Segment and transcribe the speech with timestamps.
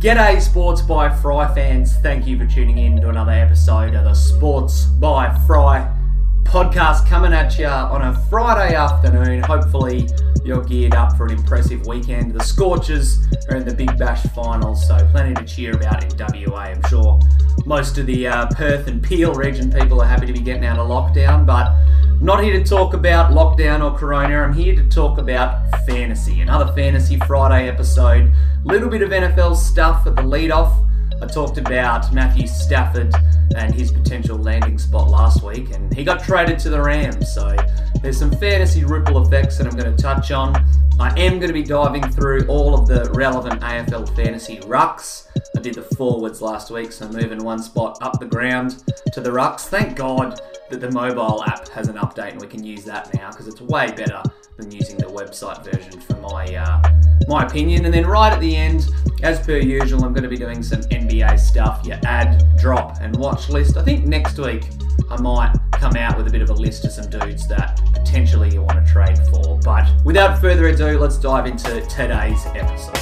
[0.00, 1.98] G'day, Sports by Fry fans.
[1.98, 5.94] Thank you for tuning in to another episode of the Sports by Fry
[6.44, 9.42] podcast coming at you on a Friday afternoon.
[9.42, 10.08] Hopefully,
[10.42, 12.32] you're geared up for an impressive weekend.
[12.32, 13.18] The Scorchers
[13.50, 16.60] are in the Big Bash finals, so plenty to cheer about in WA.
[16.60, 17.20] I'm sure
[17.66, 20.78] most of the uh, Perth and Peel region people are happy to be getting out
[20.78, 21.74] of lockdown, but
[22.20, 24.42] not here to talk about lockdown or corona.
[24.42, 26.42] I'm here to talk about fantasy.
[26.42, 28.30] Another Fantasy Friday episode.
[28.64, 30.78] Little bit of NFL stuff at the lead off.
[31.22, 33.14] I talked about Matthew Stafford
[33.56, 37.32] and his potential landing spot last week, and he got traded to the Rams.
[37.32, 37.56] So
[38.02, 40.54] there's some fantasy ripple effects that I'm going to touch on.
[40.98, 45.28] I am going to be diving through all of the relevant AFL fantasy rucks.
[45.56, 49.30] I did the forwards last week, so moving one spot up the ground to the
[49.30, 49.62] rucks.
[49.62, 50.40] Thank God
[50.70, 53.60] that the mobile app has an update and we can use that now because it's
[53.60, 54.22] way better
[54.56, 56.82] than using the website version for my uh,
[57.26, 57.84] my opinion.
[57.84, 58.88] And then right at the end,
[59.22, 61.84] as per usual, I'm going to be doing some NBA stuff.
[61.84, 63.76] Your ad, drop, and watch list.
[63.76, 64.64] I think next week
[65.10, 68.52] I might come out with a bit of a list of some dudes that potentially
[68.52, 69.58] you want to trade for.
[69.60, 72.96] But without further ado, let's dive into today's episode.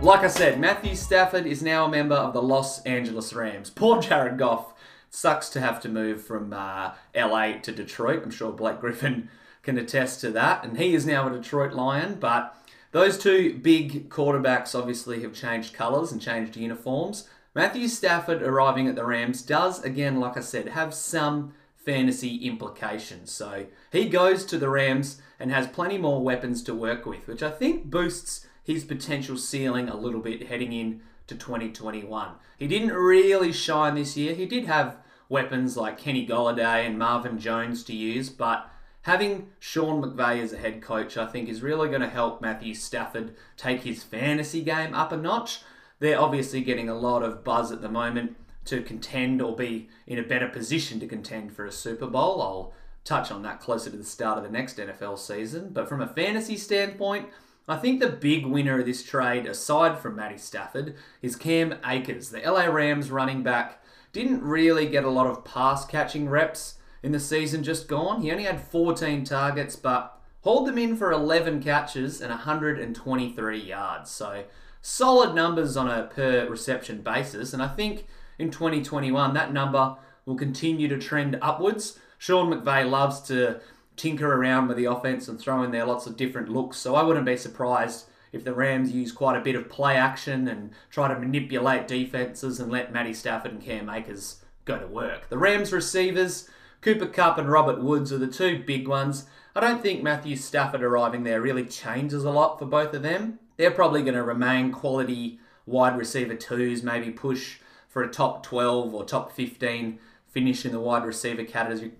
[0.00, 3.68] Like I said, Matthew Stafford is now a member of the Los Angeles Rams.
[3.68, 4.72] Poor Jared Goff.
[5.10, 8.22] Sucks to have to move from uh, LA to Detroit.
[8.24, 9.28] I'm sure Blake Griffin
[9.68, 10.64] can attest to that.
[10.64, 12.16] And he is now a Detroit Lion.
[12.18, 12.56] But
[12.92, 17.28] those two big quarterbacks obviously have changed colours and changed uniforms.
[17.54, 23.30] Matthew Stafford arriving at the Rams does, again, like I said, have some fantasy implications.
[23.30, 27.42] So he goes to the Rams and has plenty more weapons to work with, which
[27.42, 32.30] I think boosts his potential ceiling a little bit heading in to 2021.
[32.56, 34.34] He didn't really shine this year.
[34.34, 34.96] He did have
[35.28, 38.70] weapons like Kenny Golladay and Marvin Jones to use, but
[39.08, 42.74] having Sean McVay as a head coach, I think, is really going to help Matthew
[42.74, 45.60] Stafford take his fantasy game up a notch.
[45.98, 48.36] They're obviously getting a lot of buzz at the moment
[48.66, 52.42] to contend or be in a better position to contend for a Super Bowl.
[52.42, 55.70] I'll touch on that closer to the start of the next NFL season.
[55.72, 57.30] But from a fantasy standpoint,
[57.66, 62.28] I think the big winner of this trade, aside from Matty Stafford, is Cam Akers.
[62.28, 63.82] The LA Rams running back
[64.12, 68.22] didn't really get a lot of pass catching reps in the season just gone.
[68.22, 74.10] He only had 14 targets, but hauled them in for 11 catches and 123 yards.
[74.10, 74.44] So
[74.80, 77.52] solid numbers on a per reception basis.
[77.52, 78.06] And I think
[78.38, 81.98] in 2021, that number will continue to trend upwards.
[82.18, 83.60] Sean McVay loves to
[83.96, 86.78] tinker around with the offense and throw in there lots of different looks.
[86.78, 90.48] So I wouldn't be surprised if the Rams use quite a bit of play action
[90.48, 95.28] and try to manipulate defenses and let Matty Stafford and Cam Akers go to work.
[95.28, 96.48] The Rams receivers,
[96.80, 99.26] Cooper Kupp and Robert Woods are the two big ones.
[99.56, 103.40] I don't think Matthew Stafford arriving there really changes a lot for both of them.
[103.56, 107.58] They're probably going to remain quality wide receiver twos, maybe push
[107.88, 111.44] for a top 12 or top 15 finish in the wide receiver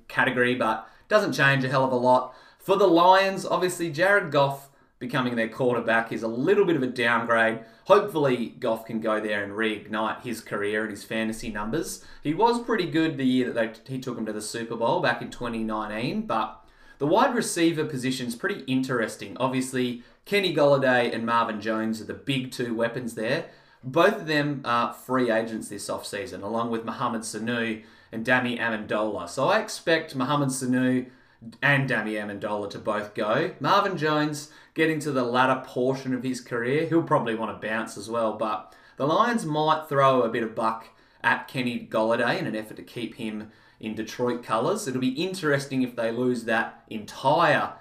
[0.06, 2.34] category, but doesn't change a hell of a lot.
[2.58, 4.67] For the Lions, obviously, Jared Goff
[4.98, 7.60] becoming their quarterback is a little bit of a downgrade.
[7.84, 12.04] Hopefully, Goff can go there and reignite his career and his fantasy numbers.
[12.22, 15.00] He was pretty good the year that they, he took him to the Super Bowl
[15.00, 16.64] back in 2019, but
[16.98, 19.36] the wide receiver position is pretty interesting.
[19.38, 23.46] Obviously, Kenny Golladay and Marvin Jones are the big two weapons there.
[23.84, 29.28] Both of them are free agents this offseason, along with Mohamed Sanu and Danny Amendola.
[29.28, 31.06] So I expect Mohamed Sanu
[31.62, 33.52] and Danny Amendola to both go.
[33.60, 37.96] Marvin Jones getting to the latter portion of his career, he'll probably want to bounce
[37.96, 40.88] as well, but the Lions might throw a bit of buck
[41.22, 43.50] at Kenny Golladay in an effort to keep him
[43.80, 44.86] in Detroit colours.
[44.86, 47.74] It'll be interesting if they lose that entire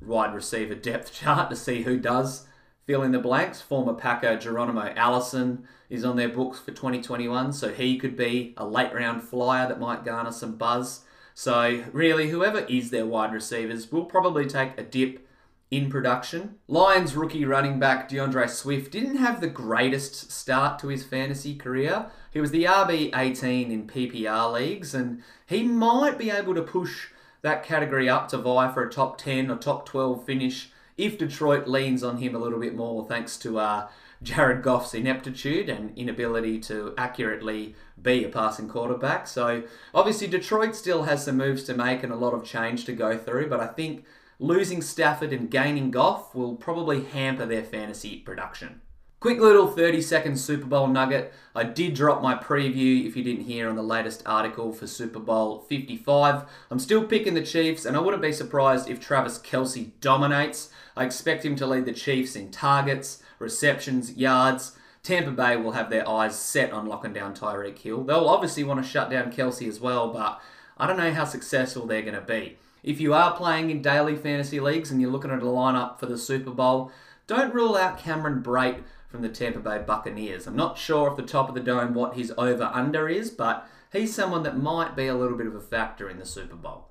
[0.00, 2.46] wide receiver depth chart to see who does
[2.86, 3.60] fill in the blanks.
[3.60, 8.66] Former Packer Geronimo Allison is on their books for 2021, so he could be a
[8.66, 11.04] late round flyer that might garner some buzz.
[11.38, 15.24] So, really, whoever is their wide receivers will probably take a dip
[15.70, 16.56] in production.
[16.66, 22.06] Lions rookie running back D'Andre Swift didn't have the greatest start to his fantasy career.
[22.32, 27.10] He was the RB18 in PPR leagues, and he might be able to push
[27.42, 31.68] that category up to vie for a top 10 or top 12 finish if Detroit
[31.68, 33.88] leans on him a little bit more, thanks to uh,
[34.22, 39.26] Jared Goff's ineptitude and inability to accurately be a passing quarterback.
[39.26, 39.62] So
[39.94, 43.16] obviously Detroit still has some moves to make and a lot of change to go
[43.16, 44.04] through, but I think
[44.38, 48.80] losing Stafford and gaining Goff will probably hamper their fantasy production.
[49.20, 51.32] Quick little 30 second Super Bowl nugget.
[51.52, 55.18] I did drop my preview, if you didn't hear, on the latest article for Super
[55.18, 56.44] Bowl 55.
[56.70, 60.70] I'm still picking the Chiefs, and I wouldn't be surprised if Travis Kelce dominates.
[60.96, 64.76] I expect him to lead the Chiefs in targets, receptions, yards.
[65.02, 68.04] Tampa Bay will have their eyes set on locking down Tyreek Hill.
[68.04, 70.40] They'll obviously want to shut down Kelce as well, but
[70.76, 72.58] I don't know how successful they're going to be.
[72.82, 76.06] If you are playing in daily fantasy leagues and you're looking at a lineup for
[76.06, 76.92] the Super Bowl,
[77.26, 80.46] don't rule out Cameron Brate from the Tampa Bay Buccaneers.
[80.46, 83.66] I'm not sure off the top of the dome what his over under is, but
[83.92, 86.88] he's someone that might be a little bit of a factor in the Super Bowl.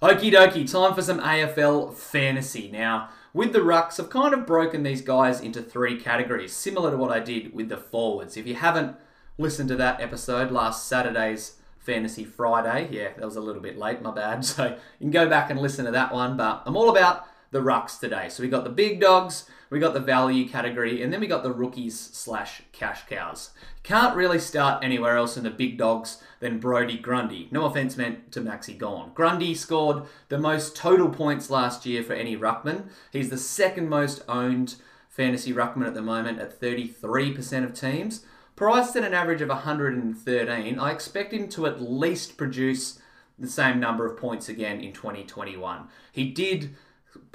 [0.00, 2.70] Okie dokie, time for some AFL fantasy.
[2.70, 6.96] Now, with the rucks, I've kind of broken these guys into three categories, similar to
[6.96, 8.36] what I did with the forwards.
[8.36, 8.96] If you haven't
[9.36, 14.02] listened to that episode last Saturday's Fantasy Friday, yeah, that was a little bit late,
[14.02, 14.44] my bad.
[14.44, 17.60] So you can go back and listen to that one, but I'm all about the
[17.60, 18.28] rucks today.
[18.28, 21.42] So we got the big dogs, we got the value category, and then we got
[21.42, 23.50] the rookies slash cash cows.
[23.82, 27.48] Can't really start anywhere else in the big dogs than Brodie Grundy.
[27.50, 29.12] No offense meant to Maxi Gawn.
[29.14, 32.88] Grundy scored the most total points last year for any ruckman.
[33.12, 34.76] He's the second most owned
[35.08, 38.24] fantasy ruckman at the moment at 33% of teams.
[38.56, 42.98] Priced at an average of 113, I expect him to at least produce
[43.38, 45.88] the same number of points again in 2021.
[46.10, 46.74] He did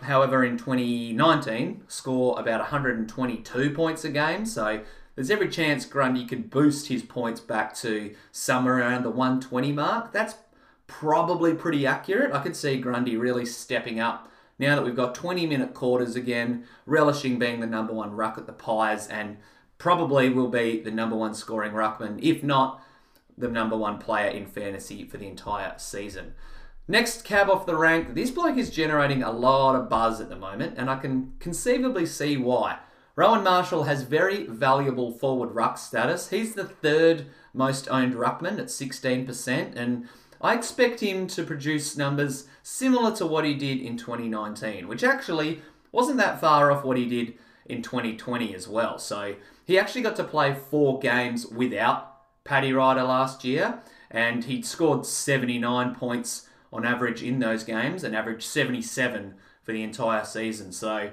[0.02, 4.46] however, in 2019, score about 122 points a game.
[4.46, 4.82] So
[5.16, 10.12] there's every chance Grundy could boost his points back to somewhere around the 120 mark.
[10.12, 10.36] That's
[10.88, 12.34] probably pretty accurate.
[12.34, 14.30] I could see Grundy really stepping up
[14.60, 18.46] now that we've got 20 minute quarters again, relishing being the number one ruck at
[18.46, 19.38] the Pies, and
[19.78, 22.82] probably will be the number one scoring ruckman, if not
[23.38, 26.34] the number one player in fantasy for the entire season.
[26.88, 30.36] Next cab off the rank, this bloke is generating a lot of buzz at the
[30.36, 32.80] moment, and I can conceivably see why.
[33.16, 36.30] Rowan Marshall has very valuable forward ruck status.
[36.30, 40.10] He's the third most owned ruckman at 16%, and
[40.42, 45.62] I expect him to produce numbers similar to what he did in 2019, which actually
[45.94, 49.00] wasn't that far off what he did in 2020 as well.
[49.00, 53.80] So he actually got to play four games without Paddy Ryder last year,
[54.12, 59.84] and he'd scored 79 points on average in those games and averaged 77 for the
[59.84, 60.72] entire season.
[60.72, 61.12] So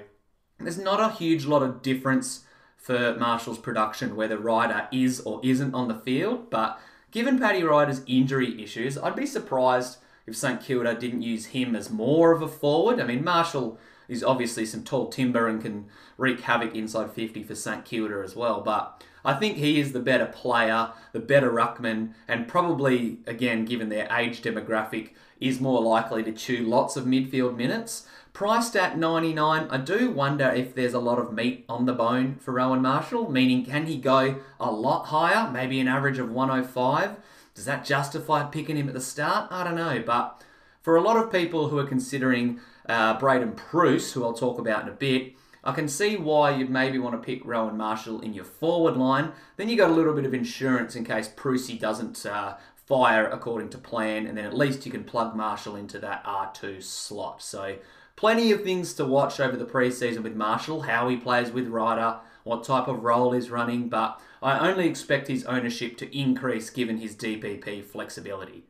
[0.59, 2.43] there's not a huge lot of difference
[2.77, 6.79] for Marshall's production whether Ryder is or isn't on the field, but
[7.11, 11.89] given Paddy Ryder's injury issues, I'd be surprised if St Kilda didn't use him as
[11.89, 12.99] more of a forward.
[12.99, 15.85] I mean, Marshall is obviously some tall timber and can
[16.17, 19.99] wreak havoc inside 50 for St Kilda as well, but I think he is the
[19.99, 25.09] better player, the better ruckman, and probably, again, given their age demographic,
[25.39, 28.07] is more likely to chew lots of midfield minutes.
[28.33, 32.37] Priced at 99, I do wonder if there's a lot of meat on the bone
[32.39, 37.17] for Rowan Marshall, meaning can he go a lot higher, maybe an average of 105?
[37.53, 39.51] Does that justify picking him at the start?
[39.51, 40.41] I don't know, but
[40.81, 44.83] for a lot of people who are considering uh, Braydon Preuss, who I'll talk about
[44.83, 45.33] in a bit,
[45.63, 49.31] I can see why you'd maybe want to pick Rowan Marshall in your forward line.
[49.57, 53.69] Then you got a little bit of insurance in case Prusy doesn't uh, fire according
[53.69, 57.43] to plan, and then at least you can plug Marshall into that R2 slot.
[57.43, 57.77] So,
[58.15, 62.17] plenty of things to watch over the preseason with Marshall, how he plays with Ryder,
[62.43, 66.97] what type of role he's running, but I only expect his ownership to increase given
[66.97, 68.65] his DPP flexibility.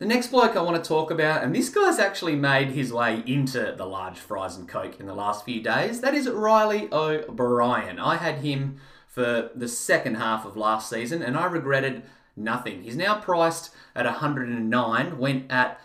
[0.00, 3.22] The next bloke I want to talk about, and this guy's actually made his way
[3.26, 7.98] into the large fries and coke in the last few days, that is Riley O'Brien.
[7.98, 12.02] I had him for the second half of last season, and I regretted
[12.34, 12.82] nothing.
[12.82, 15.78] He's now priced at 109, went at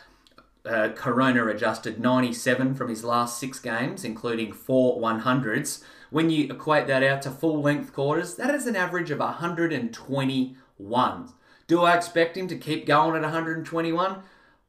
[0.66, 5.84] uh, Corona adjusted 97 from his last six games, including four 100s.
[6.10, 11.34] When you equate that out to full length quarters, that is an average of 121.
[11.68, 14.18] Do I expect him to keep going at 121?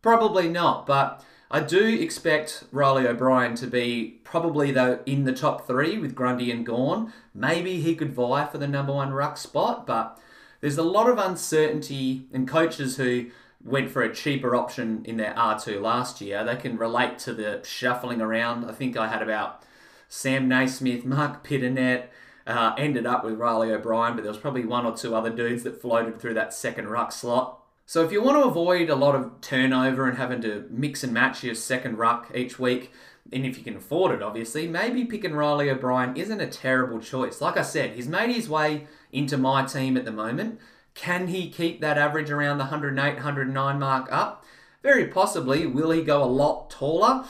[0.03, 5.67] Probably not, but I do expect Riley O'Brien to be probably though in the top
[5.67, 7.13] three with Grundy and Gawn.
[7.35, 10.19] Maybe he could vie for the number one ruck spot, but
[10.61, 13.27] there's a lot of uncertainty and coaches who
[13.63, 16.45] went for a cheaper option in their R2 last year.
[16.45, 18.65] They can relate to the shuffling around.
[18.65, 19.63] I think I had about
[20.09, 22.07] Sam Naismith, Marc Pittonet,
[22.47, 25.65] uh, ended up with Riley O'Brien, but there was probably one or two other dudes
[25.65, 27.61] that floated through that second ruck slot.
[27.87, 31.13] So if you want to avoid a lot of turnover and having to mix and
[31.13, 32.93] match your second ruck each week,
[33.33, 37.41] and if you can afford it, obviously, maybe picking Riley O'Brien isn't a terrible choice.
[37.41, 40.61] Like I said, he's made his way into my team at the moment.
[40.95, 44.45] Can he keep that average around the 108, 109 mark up?
[44.83, 45.67] Very possibly.
[45.67, 47.25] Will he go a lot taller?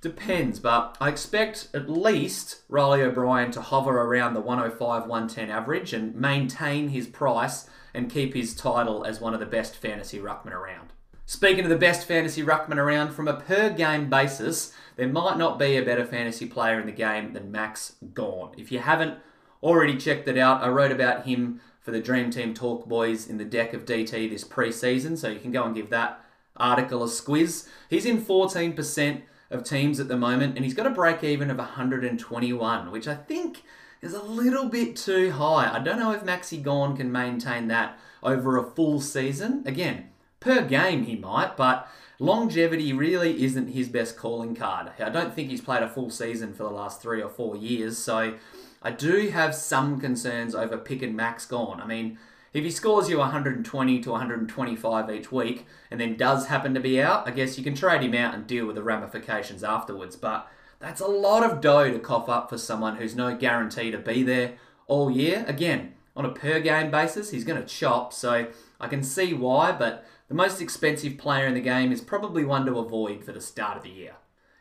[0.00, 5.92] Depends, but I expect at least Riley O'Brien to hover around the 105 110 average
[5.92, 10.52] and maintain his price and keep his title as one of the best fantasy ruckmen
[10.52, 10.94] around.
[11.26, 15.58] Speaking of the best fantasy ruckman around, from a per game basis, there might not
[15.58, 18.52] be a better fantasy player in the game than Max Gawn.
[18.56, 19.18] If you haven't
[19.62, 23.36] already checked it out, I wrote about him for the Dream Team Talk Boys in
[23.36, 26.24] the deck of DT this pre-season, so you can go and give that
[26.56, 27.68] article a squiz.
[27.88, 31.58] He's in 14% of teams at the moment, and he's got a break even of
[31.58, 33.62] 121, which I think
[34.00, 35.70] is a little bit too high.
[35.72, 39.62] I don't know if Maxi Gawn can maintain that over a full season.
[39.66, 41.88] Again, per game he might, but
[42.18, 44.92] longevity really isn't his best calling card.
[44.98, 47.98] I don't think he's played a full season for the last three or four years,
[47.98, 48.34] so
[48.82, 51.80] I do have some concerns over pick and Max Gawn.
[51.80, 52.18] I mean,
[52.52, 57.00] if he scores you 120 to 125 each week and then does happen to be
[57.00, 60.16] out, I guess you can trade him out and deal with the ramifications afterwards.
[60.16, 60.48] But
[60.80, 64.22] that's a lot of dough to cough up for someone who's no guarantee to be
[64.22, 64.54] there
[64.88, 65.44] all year.
[65.46, 68.48] Again, on a per game basis, he's going to chop, so
[68.80, 72.66] I can see why, but the most expensive player in the game is probably one
[72.66, 74.14] to avoid for the start of the year.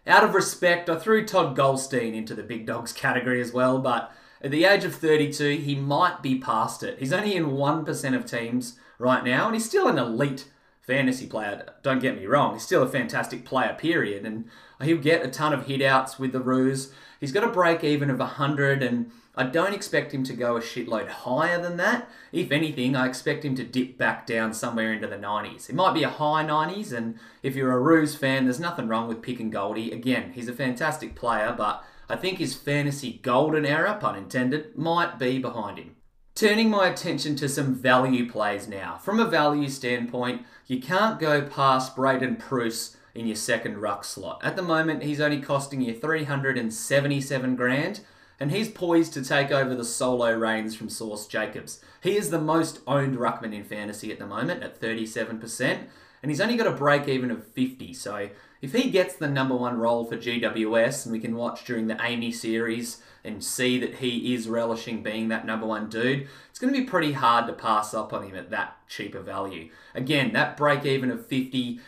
[0.06, 4.12] Out of respect, I threw Todd Goldstein into the big dogs category as well, but
[4.42, 7.00] at the age of 32, he might be past it.
[7.00, 10.50] He's only in 1% of teams right now, and he's still an elite
[10.82, 11.74] fantasy player.
[11.84, 14.26] Don't get me wrong, he's still a fantastic player, period.
[14.26, 14.46] And
[14.82, 16.92] he'll get a ton of hitouts with the Roos.
[17.20, 20.62] He's got a break even of 100, and I don't expect him to go a
[20.62, 22.10] shitload higher than that.
[22.32, 25.70] If anything, I expect him to dip back down somewhere into the 90s.
[25.70, 29.08] It might be a high 90s, and if you're a Roos fan, there's nothing wrong
[29.08, 29.92] with picking Goldie.
[29.92, 35.20] Again, he's a fantastic player, but I think his fantasy golden era, pun intended, might
[35.20, 35.96] be behind him.
[36.34, 38.98] Turning my attention to some value plays now.
[38.98, 44.40] From a value standpoint, you can't go past Braydon Preuss in your second ruck slot.
[44.44, 48.02] At the moment, he's only costing you 377 grand,
[48.40, 51.84] and he's poised to take over the solo reins from Sauce Jacobs.
[52.02, 55.88] He is the most owned ruckman in fantasy at the moment at 37%,
[56.24, 57.94] and he's only got a break even of 50.
[57.94, 58.30] So
[58.62, 61.96] if he gets the number one role for GWS, and we can watch during the
[61.96, 66.74] AAMI series and see that he is relishing being that number one dude, it's going
[66.74, 69.70] to be pretty hard to pass up on him at that cheaper value.
[69.94, 71.80] Again, that break even of 50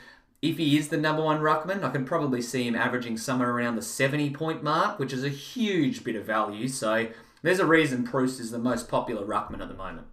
[0.42, 3.76] if he is the number one ruckman, I can probably see him averaging somewhere around
[3.76, 6.68] the 70 point mark, which is a huge bit of value.
[6.68, 7.08] So
[7.44, 10.08] there's a reason Preuss is the most popular ruckman at the moment.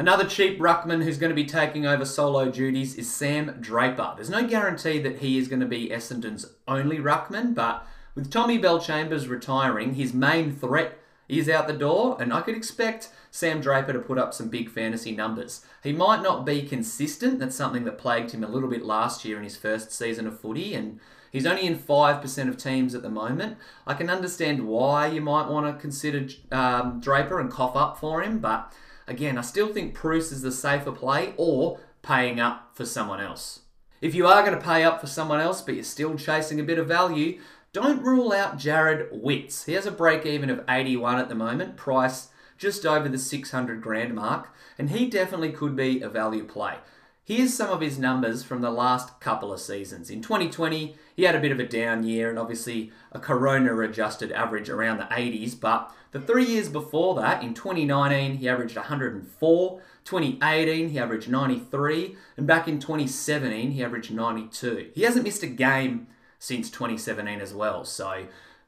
[0.00, 4.14] Another cheap ruckman who's going to be taking over solo duties is Sam Draper.
[4.16, 8.58] There's no guarantee that he is going to be Essendon's only ruckman, but with Tommy
[8.58, 10.96] Bellchambers retiring, his main threat
[11.28, 14.70] is out the door, and I could expect Sam Draper to put up some big
[14.70, 15.66] fantasy numbers.
[15.82, 19.36] He might not be consistent, that's something that plagued him a little bit last year
[19.36, 20.98] in his first season of footy, and
[21.30, 23.58] he's only in 5% of teams at the moment.
[23.86, 28.22] I can understand why you might want to consider um, Draper and cough up for
[28.22, 28.72] him, but
[29.10, 33.60] again, I still think Preuss is the safer play or paying up for someone else.
[34.00, 36.64] If you are going to pay up for someone else, but you're still chasing a
[36.64, 37.40] bit of value,
[37.72, 39.64] don't rule out Jarrod Witts.
[39.64, 43.82] He has a break even of 81 at the moment, price just over the 600
[43.82, 46.76] grand mark, and he definitely could be a value play.
[47.24, 50.10] Here's some of his numbers from the last couple of seasons.
[50.10, 54.32] In 2020, he had a bit of a down year and obviously a corona adjusted
[54.32, 59.82] average around the 80s, but the three years before that, in 2019, he averaged 104,
[60.04, 64.90] 2018, he averaged 93, and back in 2017, he averaged 92.
[64.92, 67.84] He hasn't missed a game since 2017 as well.
[67.84, 68.26] So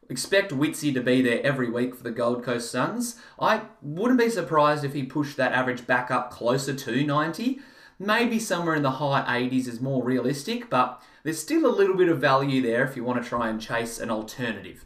[0.08, 3.16] expect Witsy to be there every week for the Gold Coast Suns.
[3.40, 7.58] I wouldn't be surprised if he pushed that average back up closer to 90.
[7.99, 12.08] Maybe somewhere in the high 80s is more realistic, but there's still a little bit
[12.08, 14.84] of value there if you want to try and chase an alternative.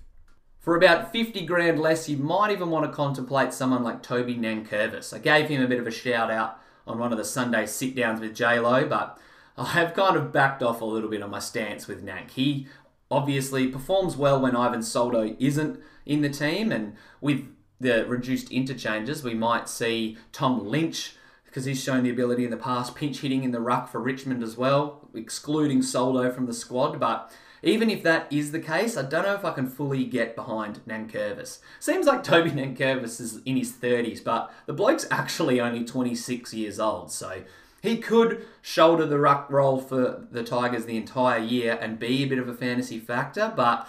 [0.66, 5.14] For about 50 grand less, you might even want to contemplate someone like Toby Nankervis.
[5.14, 6.58] I gave him a bit of a shout out
[6.88, 9.16] on one of the Sunday sit downs with JLo, but
[9.56, 12.32] I have kind of backed off a little bit on my stance with Nank.
[12.32, 12.66] He
[13.12, 17.46] obviously performs well when Ivan Soldo isn't in the team, and with
[17.78, 22.56] the reduced interchanges, we might see Tom Lynch because he's shown the ability in the
[22.56, 26.99] past, pinch hitting in the ruck for Richmond as well, excluding Soldo from the squad.
[26.99, 27.32] But
[27.66, 30.80] even if that is the case, I don't know if I can fully get behind
[30.87, 31.58] Nankervis.
[31.80, 36.78] Seems like Toby Nankervis is in his 30s, but the bloke's actually only 26 years
[36.78, 37.42] old, so
[37.82, 42.26] he could shoulder the ruck role for the Tigers the entire year and be a
[42.26, 43.88] bit of a fantasy factor, but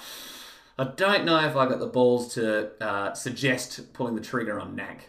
[0.80, 4.76] I don't know if I got the balls to uh, suggest pulling the trigger on
[4.76, 5.02] Nank.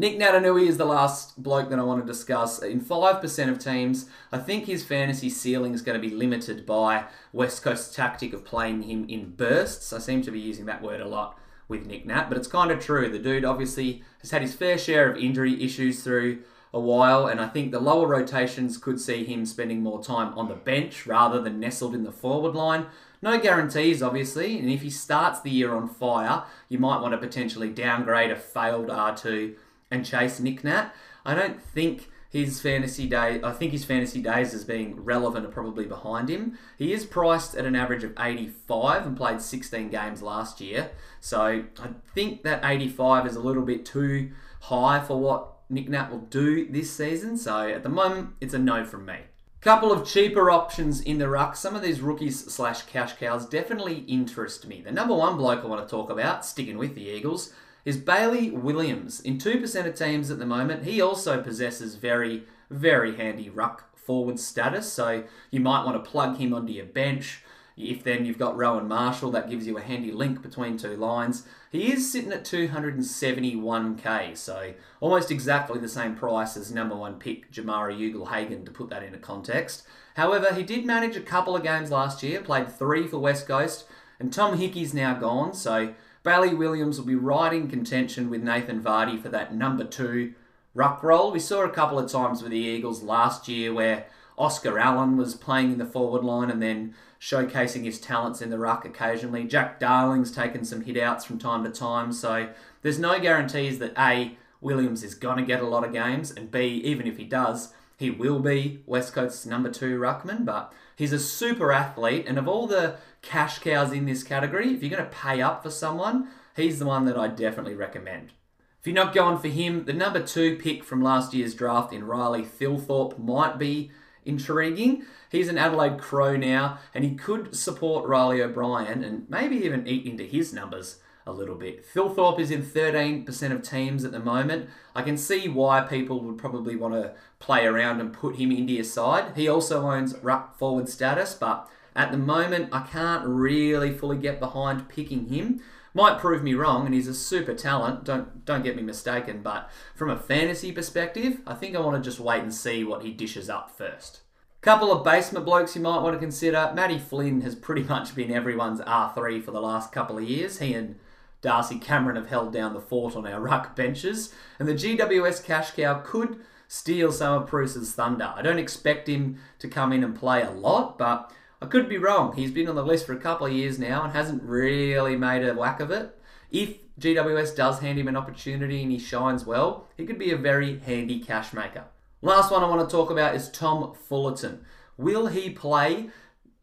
[0.00, 2.62] Nic Naitanui is the last bloke that I want to discuss.
[2.62, 7.04] In 5% of teams, I think his fantasy ceiling is going to be limited by
[7.34, 9.92] West Coast's tactic of playing him in bursts.
[9.92, 11.38] I seem to be using that word a lot
[11.68, 13.10] with Nick Nat, but it's kind of true.
[13.10, 17.38] The dude obviously has had his fair share of injury issues through a while, and
[17.38, 21.42] I think the lower rotations could see him spending more time on the bench rather
[21.42, 22.86] than nestled in the forward line.
[23.20, 27.18] No guarantees, obviously, and if he starts the year on fire, you might want to
[27.18, 29.56] potentially downgrade a failed R2
[29.90, 30.92] and chase Nick Nat.
[31.24, 35.50] I don't think his fantasy day I think his fantasy days as being relevant are
[35.50, 36.58] probably behind him.
[36.78, 40.90] He is priced at an average of 85 and played 16 games last year.
[41.20, 44.30] So I think that 85 is a little bit too
[44.60, 47.36] high for what Nick Nat will do this season.
[47.36, 49.18] So at the moment it's a no from me.
[49.60, 51.54] Couple of cheaper options in the ruck.
[51.54, 54.80] Some of these rookies slash cash cows definitely interest me.
[54.80, 57.52] The number one bloke I want to talk about, sticking with the Eagles,
[57.84, 59.20] is Bailey Williams.
[59.20, 64.38] In 2% of teams at the moment, he also possesses very, very handy ruck forward
[64.38, 64.92] status.
[64.92, 67.42] So you might want to plug him onto your bench.
[67.76, 71.46] If then you've got Rowan Marshall, that gives you a handy link between two lines.
[71.70, 77.50] He is sitting at 271k, so almost exactly the same price as number one pick
[77.50, 79.84] Jamarra Ugle-Hagan, to put that into context.
[80.16, 83.86] However, he did manage a couple of games last year, played three for West Coast,
[84.18, 88.82] and Tom Hickey's now gone, so Bailey Williams will be right in contention with Nathan
[88.82, 90.34] Vardy for that number two
[90.74, 91.32] ruck role.
[91.32, 95.34] We saw a couple of times with the Eagles last year where Oscar Allen was
[95.34, 99.44] playing in the forward line and then showcasing his talents in the ruck occasionally.
[99.44, 102.50] Jack Darling's taken some hit outs from time to time, so
[102.82, 106.50] there's no guarantees that A, Williams is going to get a lot of games, and
[106.50, 111.12] B, even if he does, he will be West Coast's number two ruckman, but he's
[111.12, 115.04] a super athlete, and of all the cash cows in this category, if you're going
[115.04, 118.32] to pay up for someone, he's the one that I definitely recommend.
[118.80, 122.06] If you're not going for him, the number two pick from last year's draft in
[122.06, 123.90] Riley Thilthorpe might be
[124.24, 125.04] intriguing.
[125.30, 130.06] He's an Adelaide Crow now, and he could support Riley O'Brien and maybe even eat
[130.06, 131.84] into his numbers a little bit.
[131.84, 134.68] Thilthorpe is in 13% of teams at the moment.
[134.94, 138.72] I can see why people would probably want to play around and put him into
[138.72, 139.32] your side.
[139.36, 144.40] He also owns ruck forward status, but at the moment, I can't really fully get
[144.40, 145.60] behind picking him.
[145.92, 148.04] Might prove me wrong, and he's a super talent.
[148.04, 152.08] Don't don't get me mistaken, but from a fantasy perspective, I think I want to
[152.08, 154.20] just wait and see what he dishes up first.
[154.62, 156.70] Couple of basement blokes you might want to consider.
[156.74, 160.58] Matty Flynn has pretty much been everyone's R3 for the last couple of years.
[160.58, 160.96] He and
[161.40, 165.70] Darcy Cameron have held down the fort on our ruck benches, and the GWS cash
[165.70, 168.34] cow could steal some of Preuss's thunder.
[168.36, 171.96] I don't expect him to come in and play a lot, but I could be
[171.96, 172.36] wrong.
[172.36, 175.42] He's been on the list for a couple of years now and hasn't really made
[175.42, 176.20] a whack of it.
[176.50, 180.36] If GWS does hand him an opportunity and he shines well, he could be a
[180.36, 181.84] very handy cash maker.
[182.22, 184.66] Last one I want to talk about is Tom Fullerton.
[184.98, 186.10] Will he play?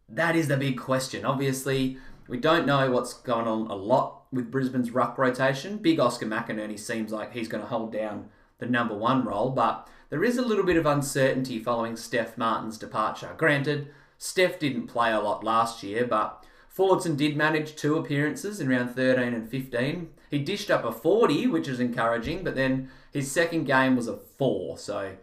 [0.07, 1.25] That is the big question.
[1.25, 5.77] Obviously, we don't know what's going on a lot with Brisbane's ruck rotation.
[5.77, 9.89] Big Oscar McInerney seems like he's going to hold down the number one role, but
[10.11, 13.33] there is a little bit of uncertainty following Steph Martin's departure.
[13.35, 13.87] Granted,
[14.19, 18.95] Steph didn't play a lot last year, but Fullerton did manage two appearances in round
[18.95, 20.09] 13 and 15.
[20.29, 24.17] He dished up a 40, which is encouraging, but then his second game was a
[24.17, 25.13] 4, so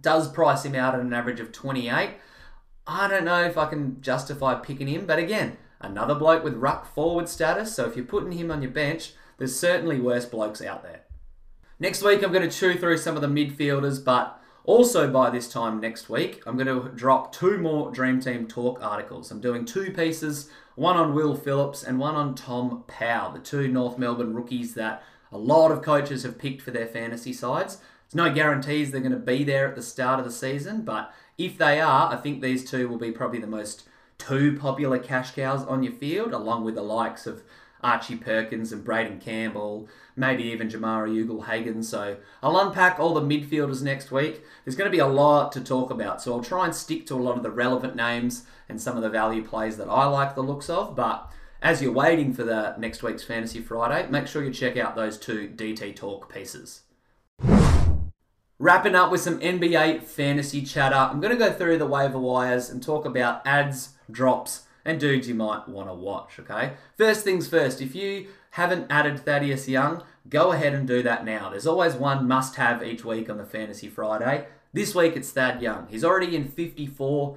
[0.00, 2.10] does price him out at an average of 28.
[2.86, 6.86] I don't know if I can justify picking him, but again, another bloke with ruck
[6.86, 10.82] forward status, so if you're putting him on your bench, there's certainly worse blokes out
[10.82, 11.02] there.
[11.78, 15.48] Next week, I'm going to chew through some of the midfielders, but also, by this
[15.48, 19.32] time next week, I'm going to drop two more Dream Team Talk articles.
[19.32, 23.66] I'm doing two pieces, one on Will Phillips and one on Tom Powell, the two
[23.66, 25.02] North Melbourne rookies that
[25.32, 27.78] a lot of coaches have picked for their fantasy sides.
[28.12, 31.14] There's no guarantees they're going to be there at the start of the season, but
[31.38, 33.84] if they are, I think these two will be probably the most
[34.18, 37.42] two popular cash cows on your field, along with the likes of
[37.82, 41.82] Archie Perkins and Braeden Campbell, maybe even Jamarra Ugle-Hagan.
[41.82, 44.42] So I'll unpack all the midfielders next week.
[44.66, 47.14] There's going to be a lot to talk about, so I'll try and stick to
[47.14, 50.34] a lot of the relevant names and some of the value plays that I like
[50.34, 50.94] the looks of.
[50.94, 54.96] But as you're waiting for the next week's Fantasy Friday, make sure you check out
[54.96, 56.82] those two DT Talk pieces.
[58.62, 62.70] Wrapping up with some NBA fantasy chatter, I'm going to go through the waiver wires
[62.70, 66.74] and talk about ads, drops, and dudes you might want to watch, okay?
[66.96, 71.50] First things first, if you haven't added Thaddeus Young, go ahead and do that now.
[71.50, 74.46] There's always one must have each week on the Fantasy Friday.
[74.72, 75.88] This week it's Thad Young.
[75.90, 77.36] He's already in 54%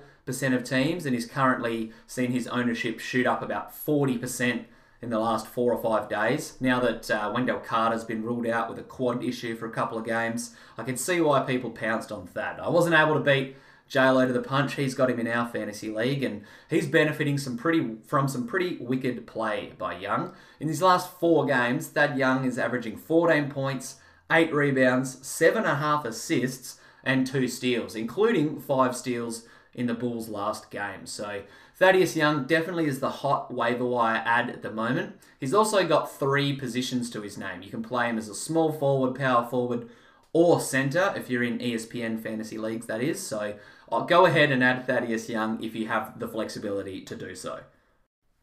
[0.53, 4.65] of teams and he's currently seen his ownership shoot up about 40%
[5.05, 6.57] in the last four or five days.
[6.59, 9.97] Now that uh, Wendell Carter's been ruled out with a quad issue for a couple
[9.97, 12.59] of games, I can see why people pounced on Thad.
[12.59, 13.55] I wasn't able to beat
[13.89, 14.73] JLo to the punch.
[14.73, 18.77] He's got him in our fantasy league, and he's benefiting some pretty from some pretty
[18.77, 20.33] wicked play by Young.
[20.59, 23.97] In his last four games, Thad Young is averaging 14 points,
[24.31, 29.93] eight rebounds, seven and a half assists, and two steals, including five steals in the
[29.93, 31.05] Bulls' last game.
[31.05, 31.43] So
[31.77, 35.19] Thaddeus Young definitely is the hot waiver wire ad at the moment.
[35.39, 37.61] He's also got three positions to his name.
[37.61, 39.89] You can play him as a small forward, power forward,
[40.31, 43.19] or centre if you're in ESPN fantasy leagues, that is.
[43.19, 43.55] So
[43.91, 47.35] I'll uh, go ahead and add Thaddeus Young if you have the flexibility to do
[47.35, 47.59] so.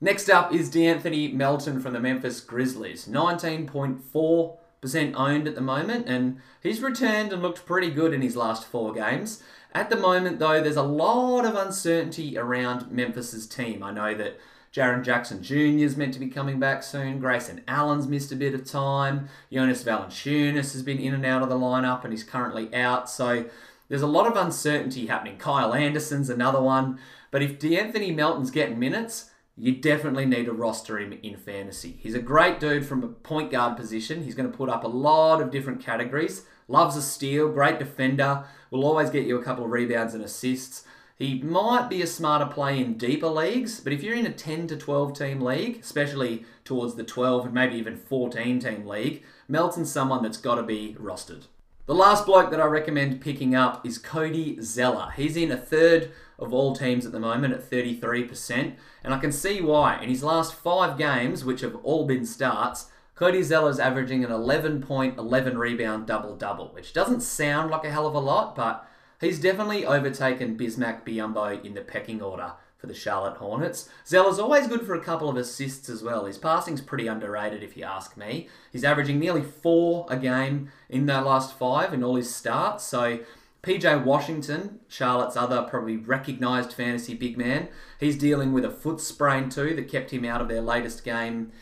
[0.00, 3.06] Next up is De'Anthony Melton from the Memphis Grizzlies.
[3.06, 8.66] 19.4% owned at the moment, and he's returned and looked pretty good in his last
[8.66, 9.42] four games.
[9.74, 13.82] At the moment, though, there's a lot of uncertainty around Memphis's team.
[13.82, 14.38] I know that
[14.72, 15.84] Jaren Jackson Jr.
[15.84, 17.18] is meant to be coming back soon.
[17.18, 19.28] Grayson Allen's missed a bit of time.
[19.52, 23.08] Jonas Valanciunas has been in and out of the lineup and he's currently out.
[23.08, 23.46] So
[23.88, 25.36] there's a lot of uncertainty happening.
[25.36, 26.98] Kyle Anderson's another one.
[27.30, 31.98] But if De'Anthony Melton's getting minutes, you definitely need to roster him in fantasy.
[32.00, 34.24] He's a great dude from a point guard position.
[34.24, 36.46] He's going to put up a lot of different categories.
[36.68, 40.84] Loves a steal, great defender, will always get you a couple of rebounds and assists.
[41.16, 44.66] He might be a smarter play in deeper leagues, but if you're in a 10
[44.68, 49.92] to 12 team league, especially towards the 12 and maybe even 14 team league, Melton's
[49.92, 51.44] someone that's got to be rostered.
[51.86, 55.12] The last bloke that I recommend picking up is Cody Zeller.
[55.14, 59.32] He's in a third of all teams at the moment at 33%, and I can
[59.32, 60.00] see why.
[60.00, 62.86] In his last five games, which have all been starts,
[63.22, 67.90] Cody Zeller's averaging an 11 point, 11 rebound double double, which doesn't sound like a
[67.90, 68.84] hell of a lot, but
[69.22, 73.88] He's definitely overtaken Bismack Biyombo in the pecking order for the Charlotte Hornets.
[74.04, 76.24] Zeller's always good for a couple of assists as well.
[76.24, 78.48] His passing's pretty underrated if you ask me.
[78.72, 82.82] He's averaging nearly four a game in the last five in all his starts.
[82.82, 83.20] So
[83.62, 87.68] PJ Washington, Charlotte's other probably recognised fantasy big man,
[88.00, 91.52] he's dealing with a foot sprain too that kept him out of their latest game.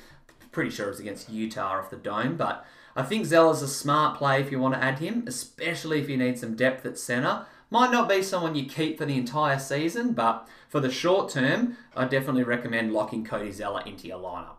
[0.53, 2.65] Pretty sure it was against Utah off the dome, but
[2.97, 6.17] I think Zeller's a smart play if you want to add him, especially if you
[6.17, 7.47] need some depth at centre.
[7.71, 11.77] Might not be someone you keep for the entire season, but for the short term,
[11.95, 14.57] I definitely recommend locking Cody Zeller into your lineup.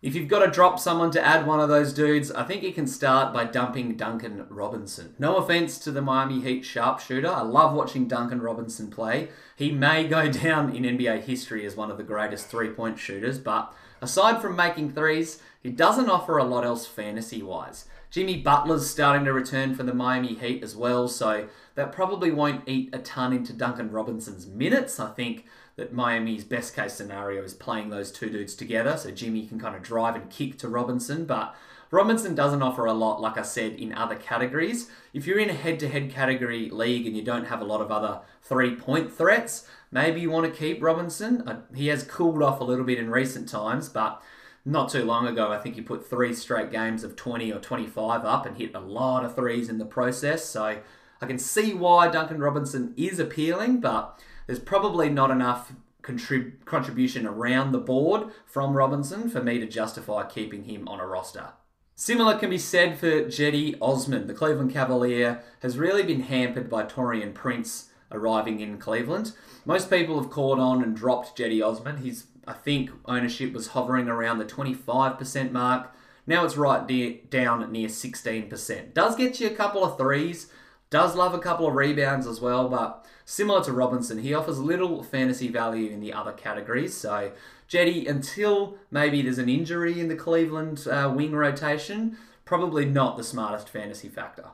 [0.00, 2.72] If you've got to drop someone to add one of those dudes, I think you
[2.72, 5.16] can start by dumping Duncan Robinson.
[5.18, 7.28] No offense to the Miami Heat sharpshooter.
[7.28, 9.30] I love watching Duncan Robinson play.
[9.56, 13.40] He may go down in NBA history as one of the greatest three point shooters,
[13.40, 17.86] but aside from making threes, he doesn't offer a lot else fantasy wise.
[18.10, 22.66] Jimmy Butler's starting to return for the Miami Heat as well, so that probably won't
[22.66, 24.98] eat a ton into Duncan Robinson's minutes.
[24.98, 25.44] I think
[25.76, 29.76] that Miami's best case scenario is playing those two dudes together, so Jimmy can kind
[29.76, 31.54] of drive and kick to Robinson, but
[31.90, 34.90] Robinson doesn't offer a lot, like I said, in other categories.
[35.14, 37.80] If you're in a head to head category league and you don't have a lot
[37.80, 41.42] of other three point threats, maybe you want to keep Robinson.
[41.46, 44.22] Uh, he has cooled off a little bit in recent times, but
[44.64, 48.24] not too long ago, I think he put three straight games of 20 or 25
[48.24, 50.44] up and hit a lot of threes in the process.
[50.44, 50.78] So
[51.20, 55.72] I can see why Duncan Robinson is appealing, but there's probably not enough
[56.02, 61.06] contrib- contribution around the board from Robinson for me to justify keeping him on a
[61.06, 61.50] roster.
[61.94, 64.28] Similar can be said for Cedi Osman.
[64.28, 69.32] The Cleveland Cavalier has really been hampered by Taurean Prince arriving in Cleveland.
[69.64, 71.98] Most people have caught on and dropped Cedi Osman.
[71.98, 75.94] He's I think ownership was hovering around the 25% mark.
[76.26, 78.94] Now it's right de- down near 16%.
[78.94, 80.50] Does get you a couple of threes,
[80.88, 85.02] does love a couple of rebounds as well, but similar to Robinson, he offers little
[85.02, 86.96] fantasy value in the other categories.
[86.96, 87.32] So,
[87.68, 92.16] Cedi, until maybe there's an injury in the Cleveland uh, wing rotation,
[92.46, 94.46] probably not the smartest fantasy factor.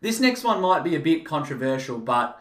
[0.00, 2.40] This next one might be a bit controversial, but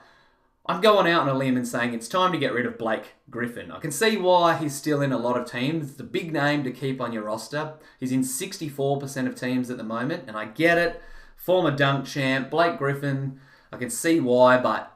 [0.70, 3.16] I'm going out on a limb and saying it's time to get rid of Blake
[3.28, 3.72] Griffin.
[3.72, 5.90] I can see why he's still in a lot of teams.
[5.90, 7.74] It's a big name to keep on your roster.
[8.00, 11.02] He's in 64% of teams at the moment, and I get it.
[11.36, 13.40] Former dunk champ, Blake Griffin,
[13.74, 14.96] I can see why, but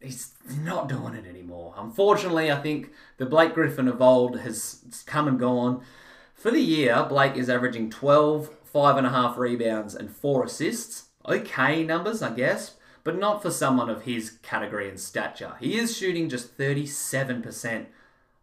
[0.00, 1.74] he's not doing it anymore.
[1.76, 5.82] Unfortunately, I think the Blake Griffin of old has come and gone.
[6.32, 11.08] For the year, Blake is averaging 12, 5.5 rebounds, and 4 assists.
[11.26, 12.76] Okay numbers, I guess,
[13.08, 15.54] but not for someone of his category and stature.
[15.60, 17.86] He is shooting just 37%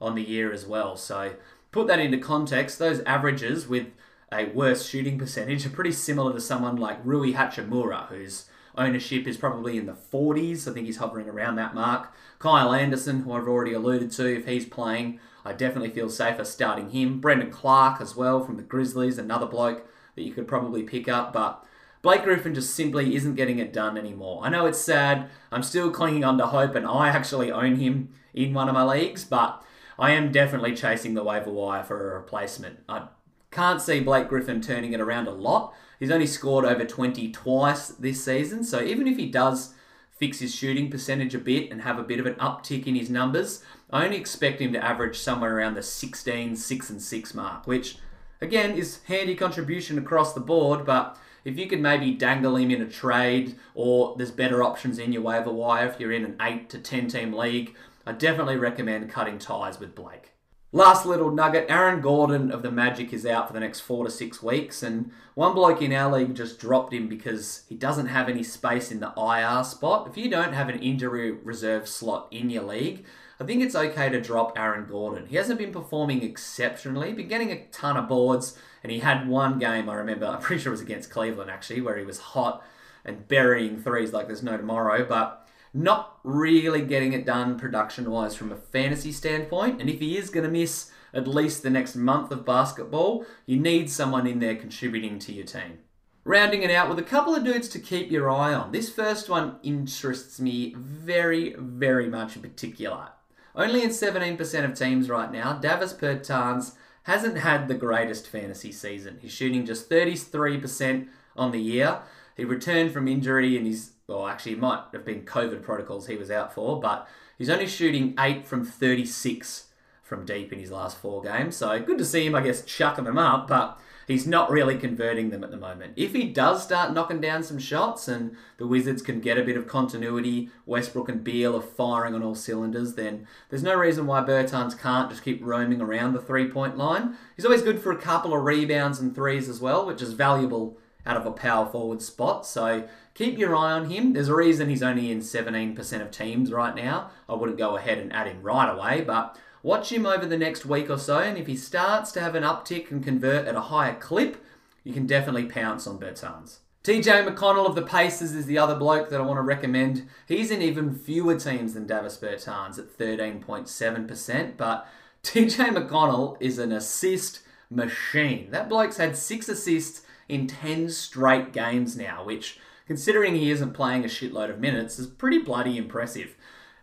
[0.02, 0.98] on the year as well.
[0.98, 1.36] So
[1.72, 3.90] put that into context, those averages with
[4.34, 9.38] a worse shooting percentage are pretty similar to someone like Rui Hachimura, whose ownership is
[9.38, 10.68] probably in the 40s.
[10.68, 12.12] I think he's hovering around that mark.
[12.40, 16.90] Kyle Anderson, who I've already alluded to, if he's playing, I definitely feel safer starting
[16.90, 17.22] him.
[17.22, 21.34] Brandon Clarke as well from the Grizzlies, another bloke that you could probably pick up,
[21.34, 21.64] but
[22.06, 24.42] Blake Griffin just simply isn't getting it done anymore.
[24.44, 25.28] I know it's sad.
[25.52, 28.84] I'm still clinging on to hope, and I actually own him in one of my
[28.84, 29.64] leagues, but
[29.98, 32.82] I am definitely chasing the waiver wire for a replacement.
[32.88, 33.08] I
[33.50, 35.74] can't see Blake Griffin turning it around a lot.
[36.00, 39.74] He's only scored over 20 twice this season, so even if he does
[40.12, 43.10] fix his shooting percentage a bit and have a bit of an uptick in his
[43.10, 47.66] numbers, I only expect him to average somewhere around the 16, 6 and 6 mark,
[47.66, 47.98] which
[48.42, 52.82] again is handy contribution across the board, but if you could maybe dangle him in
[52.82, 56.70] a trade or there's better options in your waiver wire if you're in an 8
[56.72, 60.32] to 10 team league, I definitely recommend cutting ties with Blake.
[60.72, 64.12] Last little nugget Aaron Gordon of the Magic is out for the next four to
[64.12, 68.28] six weeks, and one bloke in our league just dropped him because he doesn't have
[68.28, 70.08] any space in the IR spot.
[70.10, 73.06] If you don't have an injury reserve slot in your league,
[73.40, 75.28] I think it's okay to drop Aaron Gordon.
[75.28, 79.60] He hasn't been performing exceptionally, been getting a ton of boards, and he had one
[79.60, 82.66] game, I remember, I'm pretty sure it was against Cleveland actually, where he was hot
[83.04, 88.36] and burying threes like there's no tomorrow, but not really getting it done production wise
[88.36, 89.82] from a fantasy standpoint.
[89.82, 93.60] And if he is going to miss at least the next month of basketball, you
[93.60, 95.80] need someone in there contributing to your team.
[96.24, 98.72] Rounding it out with a couple of dudes to keep your eye on.
[98.72, 103.10] This first one interests me very, very much in particular.
[103.56, 109.20] Only in 17% of teams right now, Davis Bertans hasn't had the greatest fantasy season.
[109.22, 112.00] He's shooting just 33% on the year.
[112.36, 116.18] He returned from injury and he's, well, actually, it might have been COVID protocols he
[116.18, 119.68] was out for, but he's only shooting 8 from 36
[120.04, 121.56] from deep in his last four games.
[121.56, 125.30] So good to see him, I guess, chucking them up, but he's not really converting
[125.30, 125.94] them at the moment.
[125.96, 129.58] If he does start knocking down some shots and the Wizards can get a bit
[129.58, 134.22] of continuity, Westbrook and Beal are firing on all cylinders, then there's no reason why
[134.22, 137.16] Bertans can't just keep roaming around the three point line.
[137.36, 140.78] He's always good for a couple of rebounds and threes as well, which is valuable
[141.06, 142.46] out of a power forward spot.
[142.46, 144.14] So keep your eye on him.
[144.14, 147.12] There's a reason he's only in 17% of teams right now.
[147.30, 150.64] I wouldn't go ahead and add him right away, but Watch him over the next
[150.68, 153.62] week or so, and if he starts to have an uptick and convert at a
[153.62, 154.46] higher clip,
[154.84, 156.60] you can definitely pounce on Bertans.
[156.84, 160.08] TJ McConnell of the Pacers is the other bloke that I want to recommend.
[160.28, 164.88] He's in even fewer teams than Davis Bertans at 13.7%, but
[165.24, 168.52] TJ McConnell is an assist machine.
[168.52, 174.06] That bloke's had six assists in 10 straight games now, which, considering he isn't playing
[174.06, 176.36] a shitload of minutes, is pretty bloody impressive.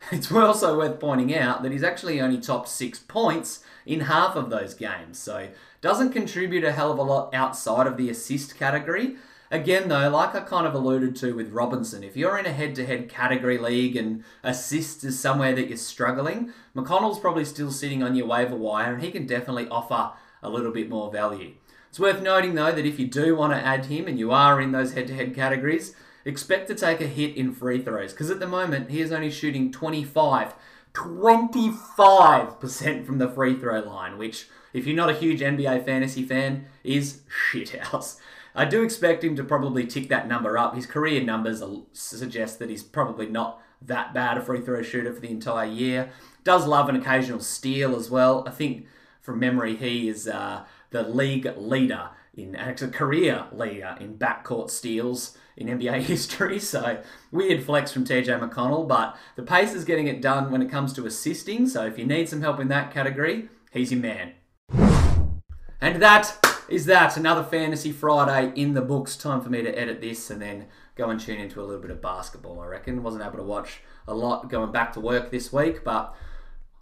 [0.11, 4.51] It's also worth pointing out that he's actually only topped six points in half of
[4.51, 5.49] those games, so
[5.81, 9.17] doesn't contribute a hell of a lot outside of the assist category.
[9.51, 12.75] Again, though, like I kind of alluded to with Robinson, if you're in a head
[12.77, 18.03] to head category league and assists is somewhere that you're struggling, McConnell's probably still sitting
[18.03, 20.13] on your waiver wire and he can definitely offer
[20.43, 21.53] a little bit more value.
[21.91, 24.59] It's worth noting, though, that if you do want to add him and you are
[24.59, 28.31] in those head to head categories, expect to take a hit in free throws because
[28.31, 30.55] at the moment he is only shooting 25
[30.95, 36.67] 25% from the free throw line, which, if you're not a huge NBA fantasy fan,
[36.85, 38.21] is shithouse.
[38.55, 40.75] I do expect him to probably tick that number up.
[40.75, 45.21] His career numbers suggest that he's probably not that bad a free throw shooter for
[45.21, 46.11] the entire year.
[46.45, 48.45] Does love an occasional steal as well.
[48.47, 48.87] I think
[49.21, 55.39] from memory he is uh, the league leader in actually career leader in backcourt steals
[55.63, 56.59] in NBA history.
[56.59, 60.71] So weird flex from TJ McConnell, but the pace is getting it done when it
[60.71, 61.67] comes to assisting.
[61.67, 64.33] So if you need some help in that category, he's your man.
[65.81, 67.17] And that is that.
[67.17, 69.17] Another Fantasy Friday in the books.
[69.17, 71.91] Time for me to edit this and then go and tune into a little bit
[71.91, 73.03] of basketball, I reckon.
[73.03, 76.15] Wasn't able to watch a lot going back to work this week, but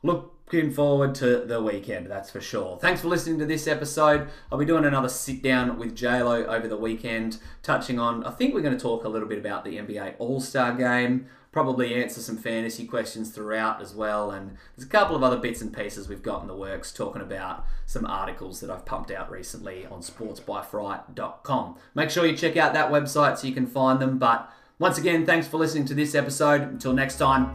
[0.02, 2.76] look looking forward to the weekend, that's for sure.
[2.80, 4.28] Thanks for listening to this episode.
[4.50, 8.54] I'll be doing another sit down with JLo over the weekend, touching on, I think
[8.54, 12.20] we're going to talk a little bit about the NBA All Star game, probably answer
[12.20, 14.32] some fantasy questions throughout as well.
[14.32, 17.22] And there's a couple of other bits and pieces we've got in the works talking
[17.22, 21.76] about some articles that I've pumped out recently on sportsbyfright.com.
[21.94, 24.18] Make sure you check out that website so you can find them.
[24.18, 26.62] But once again, thanks for listening to this episode.
[26.62, 27.52] Until next time,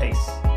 [0.00, 0.51] peace.